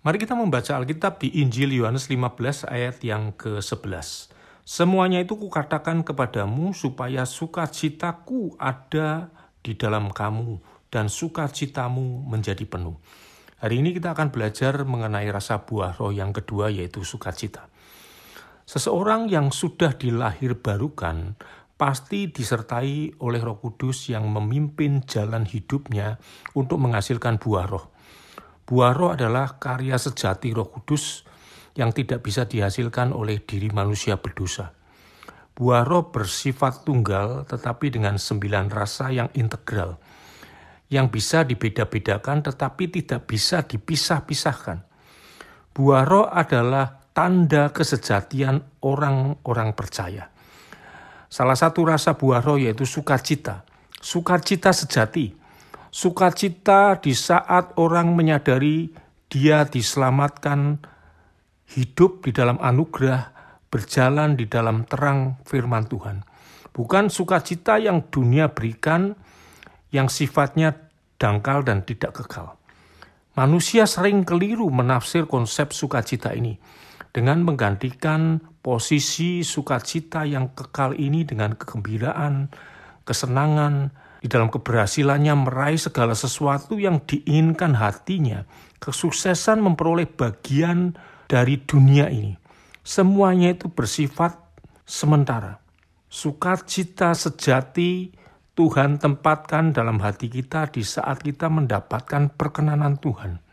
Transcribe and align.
Mari 0.00 0.16
kita 0.16 0.32
membaca 0.32 0.80
Alkitab 0.80 1.20
di 1.20 1.44
Injil 1.44 1.76
Yohanes 1.76 2.08
15 2.08 2.64
ayat 2.72 3.04
yang 3.04 3.36
ke-11. 3.36 4.32
Semuanya 4.64 5.20
itu 5.20 5.36
kukatakan 5.36 6.00
kepadamu 6.08 6.72
supaya 6.72 7.28
sukacitaku 7.28 8.56
ada 8.56 9.28
di 9.60 9.76
dalam 9.76 10.08
kamu 10.08 10.56
dan 10.88 11.12
sukacitamu 11.12 12.24
menjadi 12.24 12.64
penuh. 12.64 12.96
Hari 13.60 13.84
ini 13.84 13.92
kita 13.92 14.16
akan 14.16 14.32
belajar 14.32 14.88
mengenai 14.88 15.28
rasa 15.28 15.68
buah 15.68 16.00
roh 16.00 16.16
yang 16.16 16.32
kedua 16.32 16.72
yaitu 16.72 17.04
sukacita. 17.04 17.68
Seseorang 18.64 19.28
yang 19.28 19.52
sudah 19.52 20.00
dilahir 20.00 20.56
barukan 20.56 21.36
pasti 21.76 22.32
disertai 22.32 23.20
oleh 23.20 23.40
Roh 23.44 23.60
Kudus 23.60 24.08
yang 24.08 24.32
memimpin 24.32 25.04
jalan 25.04 25.44
hidupnya 25.44 26.16
untuk 26.56 26.80
menghasilkan 26.80 27.36
buah 27.36 27.68
roh. 27.68 27.99
Buah 28.70 28.94
roh 28.94 29.10
adalah 29.10 29.58
karya 29.58 29.98
sejati 29.98 30.54
Roh 30.54 30.70
Kudus 30.70 31.26
yang 31.74 31.90
tidak 31.90 32.22
bisa 32.22 32.46
dihasilkan 32.46 33.10
oleh 33.10 33.42
diri 33.42 33.66
manusia 33.74 34.14
berdosa. 34.22 34.70
Buah 35.58 35.82
roh 35.82 36.14
bersifat 36.14 36.86
tunggal 36.86 37.50
tetapi 37.50 37.90
dengan 37.90 38.14
sembilan 38.14 38.70
rasa 38.70 39.10
yang 39.10 39.26
integral, 39.34 39.98
yang 40.86 41.10
bisa 41.10 41.42
dibeda-bedakan 41.42 42.46
tetapi 42.46 42.94
tidak 42.94 43.26
bisa 43.26 43.66
dipisah-pisahkan. 43.66 44.86
Buah 45.74 46.06
roh 46.06 46.30
adalah 46.30 47.10
tanda 47.10 47.74
kesejatian 47.74 48.86
orang-orang 48.86 49.74
percaya. 49.74 50.30
Salah 51.26 51.58
satu 51.58 51.90
rasa 51.90 52.14
buah 52.14 52.38
roh 52.38 52.54
yaitu 52.54 52.86
sukacita. 52.86 53.66
Sukacita 53.98 54.70
sejati. 54.70 55.39
Sukacita 55.90 57.02
di 57.02 57.10
saat 57.18 57.74
orang 57.74 58.14
menyadari 58.14 58.94
dia 59.26 59.66
diselamatkan 59.66 60.78
hidup 61.74 62.22
di 62.22 62.30
dalam 62.30 62.62
anugerah, 62.62 63.34
berjalan 63.66 64.38
di 64.38 64.46
dalam 64.46 64.86
terang 64.86 65.42
firman 65.42 65.90
Tuhan. 65.90 66.22
Bukan 66.70 67.10
sukacita 67.10 67.82
yang 67.82 68.06
dunia 68.06 68.54
berikan 68.54 69.18
yang 69.90 70.06
sifatnya 70.06 70.78
dangkal 71.18 71.66
dan 71.66 71.82
tidak 71.82 72.22
kekal. 72.22 72.54
Manusia 73.34 73.86
sering 73.90 74.22
keliru 74.22 74.70
menafsir 74.70 75.26
konsep 75.26 75.74
sukacita 75.74 76.30
ini 76.34 76.54
dengan 77.10 77.42
menggantikan 77.42 78.38
posisi 78.62 79.42
sukacita 79.42 80.22
yang 80.22 80.54
kekal 80.54 80.94
ini 80.94 81.26
dengan 81.26 81.58
kegembiraan, 81.58 82.46
kesenangan, 83.02 83.90
di 84.20 84.28
dalam 84.28 84.52
keberhasilannya 84.52 85.34
meraih 85.48 85.80
segala 85.80 86.12
sesuatu 86.12 86.76
yang 86.76 87.00
diinginkan 87.02 87.74
hatinya, 87.74 88.44
kesuksesan 88.78 89.64
memperoleh 89.64 90.06
bagian 90.06 90.94
dari 91.24 91.58
dunia 91.64 92.12
ini. 92.12 92.36
Semuanya 92.84 93.56
itu 93.56 93.72
bersifat 93.72 94.36
sementara. 94.84 95.58
Sukacita 96.10 97.16
sejati 97.16 98.12
Tuhan 98.52 99.00
tempatkan 99.00 99.72
dalam 99.72 99.98
hati 100.04 100.28
kita 100.28 100.68
di 100.68 100.84
saat 100.84 101.24
kita 101.24 101.48
mendapatkan 101.48 102.34
perkenanan 102.34 103.00
Tuhan 103.00 103.50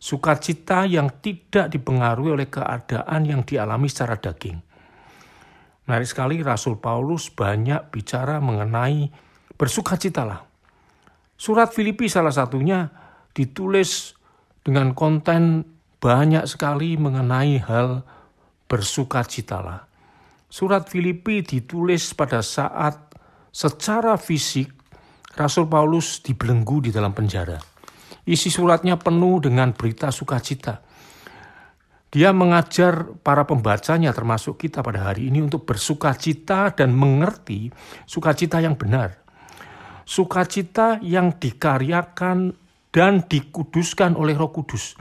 sukacita 0.00 0.88
yang 0.88 1.20
tidak 1.20 1.68
dipengaruhi 1.68 2.32
oleh 2.32 2.48
keadaan 2.48 3.28
yang 3.28 3.44
dialami 3.44 3.86
secara 3.86 4.16
daging. 4.16 4.56
Menarik 5.84 6.08
sekali 6.08 6.40
Rasul 6.40 6.80
Paulus 6.80 7.28
banyak 7.28 7.92
bicara 7.92 8.40
mengenai 8.40 9.12
bersukacitalah. 9.60 10.40
Surat 11.36 11.68
Filipi 11.68 12.08
salah 12.08 12.32
satunya 12.32 12.88
ditulis 13.36 14.16
dengan 14.64 14.96
konten 14.96 15.68
banyak 16.00 16.48
sekali 16.48 16.96
mengenai 16.96 17.60
hal 17.60 18.00
bersukacitalah. 18.64 19.84
Surat 20.48 20.88
Filipi 20.88 21.44
ditulis 21.44 22.16
pada 22.16 22.40
saat 22.40 23.12
secara 23.52 24.16
fisik 24.16 24.72
Rasul 25.36 25.68
Paulus 25.68 26.24
dibelenggu 26.24 26.88
di 26.88 26.90
dalam 26.90 27.12
penjara. 27.12 27.60
Isi 28.24 28.48
suratnya 28.48 28.96
penuh 28.96 29.44
dengan 29.44 29.76
berita 29.76 30.08
sukacita. 30.08 30.80
Dia 32.10 32.34
mengajar 32.34 33.06
para 33.22 33.46
pembacanya 33.46 34.10
termasuk 34.10 34.58
kita 34.66 34.82
pada 34.82 35.06
hari 35.06 35.30
ini 35.30 35.46
untuk 35.46 35.62
bersukacita 35.62 36.74
dan 36.74 36.90
mengerti 36.90 37.70
sukacita 38.02 38.58
yang 38.58 38.74
benar. 38.74 39.29
Sukacita 40.10 40.98
yang 41.06 41.38
dikaryakan 41.38 42.58
dan 42.90 43.22
dikuduskan 43.30 44.18
oleh 44.18 44.34
Roh 44.34 44.50
Kudus. 44.50 44.98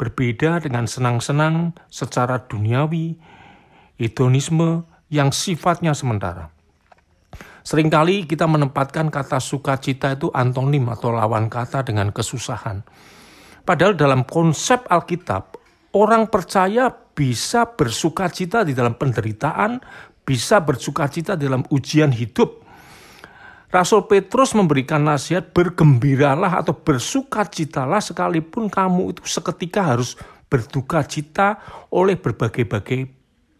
Berbeda 0.00 0.64
dengan 0.64 0.88
senang-senang 0.88 1.76
secara 1.92 2.40
duniawi, 2.40 3.20
hedonisme 4.00 4.88
yang 5.12 5.28
sifatnya 5.28 5.92
sementara. 5.92 6.48
Seringkali 7.68 8.24
kita 8.24 8.48
menempatkan 8.48 9.12
kata 9.12 9.44
sukacita 9.44 10.16
itu 10.16 10.32
antonim 10.32 10.88
atau 10.88 11.12
lawan 11.12 11.52
kata 11.52 11.84
dengan 11.84 12.08
kesusahan. 12.08 12.80
Padahal 13.60 13.92
dalam 13.92 14.24
konsep 14.24 14.88
Alkitab, 14.88 15.60
orang 15.92 16.32
percaya 16.32 16.88
bisa 16.88 17.76
bersukacita 17.76 18.64
di 18.64 18.72
dalam 18.72 18.96
penderitaan, 18.96 19.84
bisa 20.24 20.64
bersukacita 20.64 21.36
dalam 21.36 21.60
ujian 21.68 22.08
hidup. 22.08 22.65
Rasul 23.66 24.06
Petrus 24.06 24.54
memberikan 24.54 25.02
nasihat 25.02 25.50
bergembiralah 25.50 26.62
atau 26.62 26.72
bersukacitalah 26.72 27.98
sekalipun 27.98 28.70
kamu 28.70 29.16
itu 29.16 29.22
seketika 29.26 29.82
harus 29.82 30.14
berduka 30.46 31.02
cita 31.02 31.58
oleh 31.90 32.14
berbagai-bagai 32.14 33.10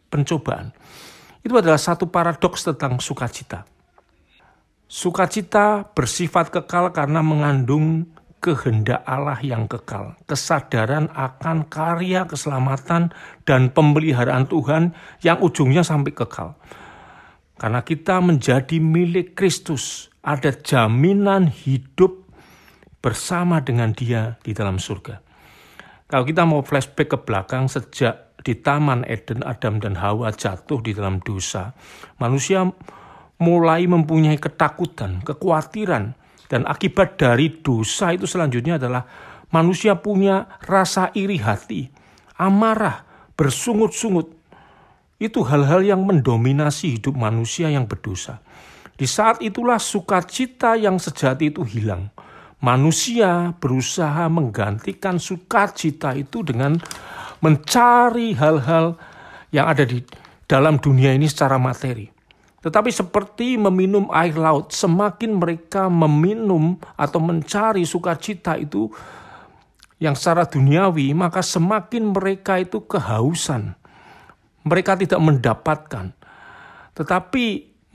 pencobaan. 0.07 0.71
Itu 1.43 1.59
adalah 1.59 1.79
satu 1.79 2.07
paradoks 2.07 2.63
tentang 2.67 3.03
sukacita. 3.03 3.67
Sukacita 4.87 5.83
bersifat 5.83 6.55
kekal 6.55 6.95
karena 6.95 7.19
mengandung 7.19 8.07
kehendak 8.39 9.03
Allah 9.03 9.43
yang 9.43 9.67
kekal, 9.67 10.15
kesadaran 10.31 11.11
akan 11.11 11.67
karya 11.67 12.23
keselamatan 12.31 13.11
dan 13.43 13.75
pemeliharaan 13.75 14.47
Tuhan 14.47 14.95
yang 15.27 15.43
ujungnya 15.43 15.83
sampai 15.83 16.15
kekal. 16.15 16.55
Karena 17.57 17.81
kita 17.81 18.21
menjadi 18.21 18.77
milik 18.77 19.33
Kristus, 19.33 20.13
ada 20.21 20.53
jaminan 20.53 21.49
hidup 21.49 22.29
bersama 23.01 23.65
dengan 23.65 23.97
Dia 23.97 24.37
di 24.45 24.53
dalam 24.53 24.77
surga. 24.77 25.25
Kalau 26.07 26.25
kita 26.29 26.45
mau 26.45 26.61
flashback 26.61 27.17
ke 27.17 27.19
belakang 27.25 27.67
sejak 27.67 28.39
di 28.45 28.55
Taman 28.55 29.09
Eden 29.09 29.43
Adam 29.43 29.81
dan 29.83 29.99
Hawa 29.99 30.31
jatuh 30.37 30.79
di 30.85 30.93
dalam 30.93 31.19
dosa, 31.25 31.73
manusia 32.21 32.63
mulai 33.41 33.89
mempunyai 33.89 34.37
ketakutan, 34.37 35.25
kekhawatiran, 35.25 36.15
dan 36.47 36.63
akibat 36.69 37.19
dari 37.19 37.59
dosa 37.59 38.15
itu 38.15 38.29
selanjutnya 38.29 38.79
adalah 38.79 39.03
manusia 39.51 39.99
punya 39.99 40.47
rasa 40.63 41.11
iri 41.17 41.43
hati, 41.43 41.91
amarah, 42.39 43.03
bersungut-sungut. 43.35 44.36
Itu 45.17 45.45
hal-hal 45.49 45.81
yang 45.81 46.05
mendominasi 46.05 47.01
hidup 47.01 47.17
manusia 47.17 47.73
yang 47.73 47.89
berdosa. 47.89 48.45
Di 48.97 49.05
saat 49.05 49.41
itulah 49.45 49.81
sukacita 49.81 50.77
yang 50.77 50.97
sejati 51.01 51.53
itu 51.53 51.65
hilang. 51.65 52.13
Manusia 52.61 53.53
berusaha 53.57 54.29
menggantikan 54.33 55.21
sukacita 55.21 56.17
itu 56.17 56.41
dengan 56.41 56.81
mencari 57.45 58.33
hal-hal 58.33 58.97
yang 59.53 59.69
ada 59.69 59.85
di 59.85 60.01
dalam 60.49 60.81
dunia 60.81 61.13
ini 61.13 61.29
secara 61.29 61.61
materi. 61.61 62.09
Tetapi 62.65 62.91
seperti 62.91 63.55
meminum 63.61 64.11
air 64.11 64.35
laut, 64.35 64.73
semakin 64.73 65.39
mereka 65.39 65.87
meminum 65.87 66.81
atau 66.99 67.21
mencari 67.23 67.87
sukacita 67.87 68.59
itu 68.59 68.91
yang 70.03 70.19
secara 70.19 70.49
duniawi, 70.49 71.15
maka 71.15 71.47
semakin 71.47 72.11
mereka 72.11 72.59
itu 72.59 72.83
kehausan. 72.83 73.79
Mereka 74.67 74.99
tidak 74.99 75.21
mendapatkan. 75.23 76.11
Tetapi 76.99 77.45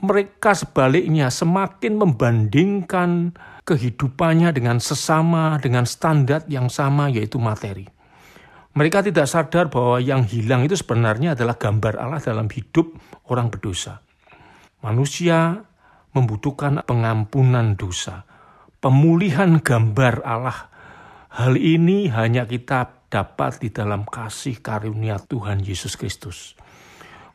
mereka 0.02 0.50
sebaliknya 0.56 1.30
semakin 1.30 1.94
membandingkan 1.94 3.36
kehidupannya 3.62 4.50
dengan 4.50 4.82
sesama, 4.82 5.60
dengan 5.62 5.86
standar 5.86 6.42
yang 6.50 6.66
sama 6.66 7.06
yaitu 7.06 7.38
materi. 7.38 7.86
Mereka 8.72 9.04
tidak 9.04 9.28
sadar 9.28 9.68
bahwa 9.68 10.00
yang 10.00 10.24
hilang 10.24 10.64
itu 10.64 10.74
sebenarnya 10.74 11.36
adalah 11.36 11.60
gambar 11.60 11.94
Allah 12.00 12.20
dalam 12.24 12.48
hidup 12.48 12.96
orang 13.28 13.52
berdosa. 13.52 14.00
Manusia 14.80 15.62
membutuhkan 16.16 16.80
pengampunan 16.82 17.76
dosa, 17.76 18.24
pemulihan 18.80 19.60
gambar 19.60 20.24
Allah. 20.24 20.72
Hal 21.32 21.56
ini 21.60 22.08
hanya 22.12 22.48
kita 22.48 23.01
dapat 23.12 23.60
di 23.60 23.68
dalam 23.68 24.08
kasih 24.08 24.64
karunia 24.64 25.20
Tuhan 25.20 25.60
Yesus 25.60 26.00
Kristus. 26.00 26.56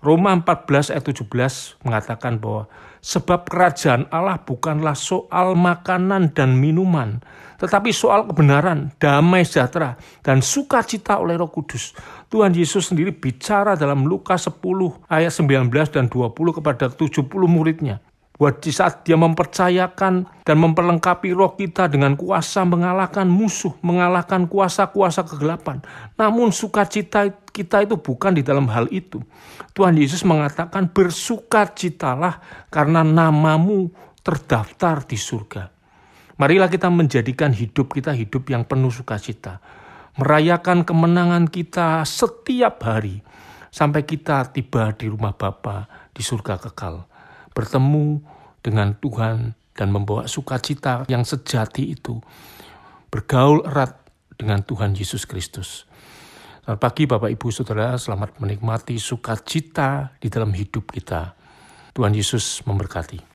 Roma 0.02 0.34
14 0.34 0.94
ayat 0.94 1.06
17 1.10 1.86
mengatakan 1.86 2.38
bahwa 2.38 2.70
sebab 3.02 3.50
kerajaan 3.50 4.06
Allah 4.14 4.42
bukanlah 4.42 4.94
soal 4.94 5.58
makanan 5.58 6.34
dan 6.38 6.58
minuman, 6.58 7.22
tetapi 7.58 7.90
soal 7.90 8.30
kebenaran, 8.30 8.94
damai 9.02 9.42
sejahtera, 9.42 9.98
dan 10.22 10.46
sukacita 10.46 11.18
oleh 11.18 11.34
roh 11.38 11.50
kudus. 11.50 11.98
Tuhan 12.30 12.54
Yesus 12.54 12.94
sendiri 12.94 13.10
bicara 13.10 13.74
dalam 13.74 14.06
Lukas 14.06 14.46
10 14.46 14.62
ayat 15.10 15.34
19 15.34 15.70
dan 15.90 16.06
20 16.10 16.58
kepada 16.62 16.94
70 16.94 17.26
muridnya. 17.50 17.98
Buat 18.38 18.62
di 18.62 18.70
saat 18.70 19.02
dia 19.02 19.18
mempercayakan 19.18 20.46
dan 20.46 20.58
memperlengkapi 20.62 21.34
roh 21.34 21.58
kita 21.58 21.90
dengan 21.90 22.14
kuasa 22.14 22.62
mengalahkan 22.70 23.26
musuh, 23.26 23.74
mengalahkan 23.82 24.46
kuasa-kuasa 24.46 25.26
kegelapan. 25.26 25.82
Namun 26.22 26.54
sukacita 26.54 27.34
kita 27.50 27.82
itu 27.82 27.98
bukan 27.98 28.38
di 28.38 28.46
dalam 28.46 28.70
hal 28.70 28.86
itu. 28.94 29.26
Tuhan 29.74 29.98
Yesus 29.98 30.22
mengatakan 30.22 30.86
bersukacitalah 30.86 32.38
karena 32.70 33.02
namamu 33.02 33.90
terdaftar 34.22 35.02
di 35.10 35.18
surga. 35.18 35.74
Marilah 36.38 36.70
kita 36.70 36.94
menjadikan 36.94 37.50
hidup 37.50 37.98
kita 37.98 38.14
hidup 38.14 38.54
yang 38.54 38.70
penuh 38.70 38.94
sukacita. 38.94 39.66
Merayakan 40.22 40.86
kemenangan 40.86 41.50
kita 41.50 42.06
setiap 42.06 42.86
hari 42.86 43.18
sampai 43.74 44.06
kita 44.06 44.46
tiba 44.54 44.94
di 44.94 45.10
rumah 45.10 45.34
Bapa 45.34 45.90
di 46.14 46.22
surga 46.22 46.62
kekal 46.62 47.17
bertemu 47.58 48.22
dengan 48.62 48.94
Tuhan 49.02 49.58
dan 49.74 49.90
membawa 49.90 50.30
sukacita 50.30 51.10
yang 51.10 51.26
sejati 51.26 51.90
itu, 51.90 52.22
bergaul 53.10 53.66
erat 53.66 53.98
dengan 54.38 54.62
Tuhan 54.62 54.94
Yesus 54.94 55.26
Kristus. 55.26 55.90
Selamat 56.62 56.78
pagi 56.78 57.10
Bapak 57.10 57.34
Ibu 57.34 57.50
Saudara, 57.50 57.98
selamat 57.98 58.38
menikmati 58.38 59.02
sukacita 59.02 60.14
di 60.22 60.30
dalam 60.30 60.54
hidup 60.54 60.94
kita. 60.94 61.34
Tuhan 61.98 62.14
Yesus 62.14 62.62
memberkati. 62.70 63.18